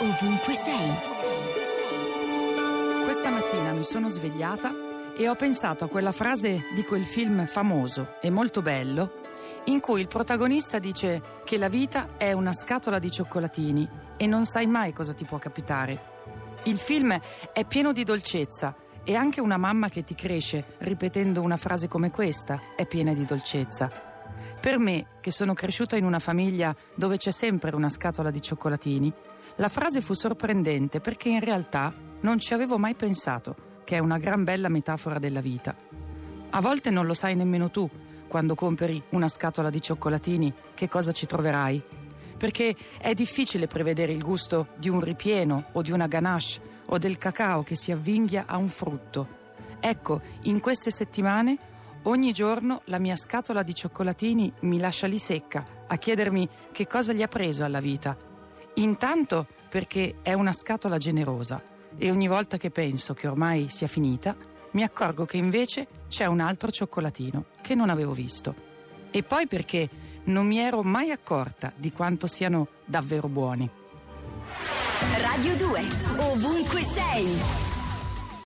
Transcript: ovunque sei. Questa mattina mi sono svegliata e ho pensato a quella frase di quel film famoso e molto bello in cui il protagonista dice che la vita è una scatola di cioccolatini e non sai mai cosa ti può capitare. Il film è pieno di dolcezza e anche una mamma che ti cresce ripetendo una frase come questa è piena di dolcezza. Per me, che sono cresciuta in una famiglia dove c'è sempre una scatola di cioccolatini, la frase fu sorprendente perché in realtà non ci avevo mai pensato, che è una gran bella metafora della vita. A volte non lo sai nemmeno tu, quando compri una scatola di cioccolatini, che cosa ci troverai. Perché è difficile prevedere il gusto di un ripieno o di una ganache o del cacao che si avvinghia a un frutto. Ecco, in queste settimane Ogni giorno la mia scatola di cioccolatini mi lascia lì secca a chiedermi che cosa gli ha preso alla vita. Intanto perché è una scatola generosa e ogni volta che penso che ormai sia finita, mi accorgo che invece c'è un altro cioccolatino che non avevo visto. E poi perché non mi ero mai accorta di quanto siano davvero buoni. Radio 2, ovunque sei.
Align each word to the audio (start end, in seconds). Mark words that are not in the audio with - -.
ovunque 0.00 0.54
sei. 0.54 0.92
Questa 3.04 3.28
mattina 3.28 3.72
mi 3.72 3.84
sono 3.84 4.08
svegliata 4.08 4.72
e 5.16 5.28
ho 5.28 5.34
pensato 5.34 5.84
a 5.84 5.88
quella 5.88 6.12
frase 6.12 6.64
di 6.74 6.84
quel 6.84 7.04
film 7.04 7.46
famoso 7.46 8.16
e 8.22 8.30
molto 8.30 8.62
bello 8.62 9.18
in 9.64 9.80
cui 9.80 10.00
il 10.00 10.06
protagonista 10.06 10.78
dice 10.78 11.40
che 11.44 11.58
la 11.58 11.68
vita 11.68 12.16
è 12.16 12.32
una 12.32 12.54
scatola 12.54 12.98
di 12.98 13.10
cioccolatini 13.10 13.88
e 14.16 14.26
non 14.26 14.46
sai 14.46 14.66
mai 14.66 14.94
cosa 14.94 15.12
ti 15.12 15.24
può 15.24 15.38
capitare. 15.38 16.08
Il 16.64 16.78
film 16.78 17.18
è 17.52 17.64
pieno 17.66 17.92
di 17.92 18.02
dolcezza 18.02 18.74
e 19.04 19.14
anche 19.16 19.40
una 19.42 19.58
mamma 19.58 19.90
che 19.90 20.02
ti 20.02 20.14
cresce 20.14 20.76
ripetendo 20.78 21.42
una 21.42 21.58
frase 21.58 21.88
come 21.88 22.10
questa 22.10 22.60
è 22.74 22.86
piena 22.86 23.12
di 23.12 23.24
dolcezza. 23.24 24.09
Per 24.60 24.78
me, 24.78 25.06
che 25.20 25.30
sono 25.30 25.54
cresciuta 25.54 25.96
in 25.96 26.04
una 26.04 26.18
famiglia 26.18 26.74
dove 26.94 27.16
c'è 27.16 27.30
sempre 27.30 27.74
una 27.74 27.88
scatola 27.88 28.30
di 28.30 28.42
cioccolatini, 28.42 29.12
la 29.56 29.68
frase 29.68 30.00
fu 30.00 30.12
sorprendente 30.12 31.00
perché 31.00 31.28
in 31.28 31.40
realtà 31.40 31.92
non 32.20 32.38
ci 32.38 32.54
avevo 32.54 32.78
mai 32.78 32.94
pensato, 32.94 33.82
che 33.84 33.96
è 33.96 33.98
una 33.98 34.18
gran 34.18 34.44
bella 34.44 34.68
metafora 34.68 35.18
della 35.18 35.40
vita. 35.40 35.74
A 36.50 36.60
volte 36.60 36.90
non 36.90 37.06
lo 37.06 37.14
sai 37.14 37.34
nemmeno 37.34 37.70
tu, 37.70 37.88
quando 38.28 38.54
compri 38.54 39.02
una 39.10 39.28
scatola 39.28 39.70
di 39.70 39.80
cioccolatini, 39.80 40.52
che 40.74 40.88
cosa 40.88 41.12
ci 41.12 41.26
troverai. 41.26 41.82
Perché 42.36 42.74
è 43.00 43.12
difficile 43.14 43.66
prevedere 43.66 44.12
il 44.12 44.22
gusto 44.22 44.68
di 44.76 44.88
un 44.88 45.00
ripieno 45.00 45.66
o 45.72 45.82
di 45.82 45.90
una 45.90 46.06
ganache 46.06 46.60
o 46.86 46.98
del 46.98 47.18
cacao 47.18 47.62
che 47.62 47.74
si 47.74 47.92
avvinghia 47.92 48.44
a 48.46 48.56
un 48.56 48.68
frutto. 48.68 49.38
Ecco, 49.80 50.20
in 50.42 50.60
queste 50.60 50.90
settimane 50.90 51.58
Ogni 52.04 52.32
giorno 52.32 52.80
la 52.86 52.98
mia 52.98 53.14
scatola 53.14 53.62
di 53.62 53.74
cioccolatini 53.74 54.50
mi 54.60 54.78
lascia 54.78 55.06
lì 55.06 55.18
secca 55.18 55.62
a 55.86 55.96
chiedermi 55.96 56.48
che 56.72 56.86
cosa 56.86 57.12
gli 57.12 57.20
ha 57.20 57.28
preso 57.28 57.62
alla 57.62 57.80
vita. 57.80 58.16
Intanto 58.74 59.46
perché 59.68 60.16
è 60.22 60.32
una 60.32 60.52
scatola 60.52 60.96
generosa 60.96 61.62
e 61.98 62.10
ogni 62.10 62.26
volta 62.26 62.56
che 62.56 62.70
penso 62.70 63.12
che 63.12 63.28
ormai 63.28 63.68
sia 63.68 63.86
finita, 63.86 64.34
mi 64.72 64.82
accorgo 64.82 65.26
che 65.26 65.36
invece 65.36 65.86
c'è 66.08 66.24
un 66.24 66.40
altro 66.40 66.70
cioccolatino 66.70 67.44
che 67.60 67.74
non 67.74 67.90
avevo 67.90 68.12
visto. 68.12 68.54
E 69.10 69.22
poi 69.22 69.46
perché 69.46 69.88
non 70.24 70.46
mi 70.46 70.58
ero 70.58 70.82
mai 70.82 71.10
accorta 71.10 71.70
di 71.76 71.92
quanto 71.92 72.26
siano 72.26 72.68
davvero 72.86 73.28
buoni. 73.28 73.68
Radio 75.18 75.54
2, 75.56 75.82
ovunque 76.16 76.82
sei. 76.82 77.69